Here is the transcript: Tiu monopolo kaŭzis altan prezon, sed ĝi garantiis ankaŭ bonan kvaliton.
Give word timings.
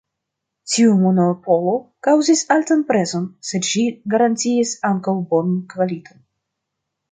Tiu 0.75 0.93
monopolo 1.01 1.73
kaŭzis 2.07 2.41
altan 2.57 2.81
prezon, 2.89 3.29
sed 3.51 3.69
ĝi 3.73 3.85
garantiis 4.15 4.75
ankaŭ 4.93 5.17
bonan 5.35 5.63
kvaliton. 5.77 6.23